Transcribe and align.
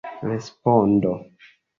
respondo 0.31 1.11